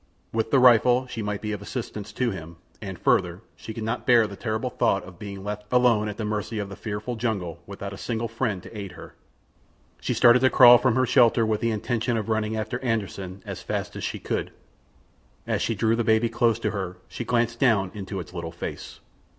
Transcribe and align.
With 0.33 0.49
the 0.49 0.57
rifle 0.57 1.05
she 1.05 1.21
might 1.21 1.41
be 1.41 1.51
of 1.51 1.61
assistance 1.61 2.11
to 2.13 2.31
him, 2.31 2.55
and, 2.81 2.97
further, 2.97 3.41
she 3.55 3.71
could 3.71 3.83
not 3.83 4.07
bear 4.07 4.25
the 4.25 4.35
terrible 4.35 4.71
thought 4.71 5.03
of 5.03 5.19
being 5.19 5.43
left 5.43 5.67
alone 5.71 6.09
at 6.09 6.17
the 6.17 6.25
mercy 6.25 6.57
of 6.57 6.69
the 6.69 6.75
fearful 6.75 7.15
jungle 7.15 7.61
without 7.67 7.93
a 7.93 7.99
single 7.99 8.27
friend 8.27 8.63
to 8.63 8.75
aid 8.75 8.93
her. 8.93 9.13
She 9.99 10.15
started 10.15 10.39
to 10.39 10.49
crawl 10.49 10.79
from 10.79 10.95
her 10.95 11.05
shelter 11.05 11.45
with 11.45 11.61
the 11.61 11.69
intention 11.69 12.17
of 12.17 12.29
running 12.29 12.57
after 12.57 12.79
Anderssen 12.79 13.43
as 13.45 13.61
fast 13.61 13.95
as 13.95 14.03
she 14.03 14.17
could. 14.17 14.51
As 15.45 15.61
she 15.61 15.75
drew 15.75 15.95
the 15.95 16.03
baby 16.03 16.29
close 16.29 16.57
to 16.57 16.71
her 16.71 16.97
she 17.07 17.23
glanced 17.23 17.59
down 17.59 17.91
into 17.93 18.19
its 18.19 18.33
little 18.33 18.51
face. 18.51 19.01